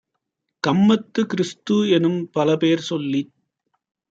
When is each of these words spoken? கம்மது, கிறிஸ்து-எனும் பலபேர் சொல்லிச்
கம்மது, 0.63 1.21
கிறிஸ்து-எனும் 1.25 2.19
பலபேர் 2.33 2.85
சொல்லிச் 2.89 3.31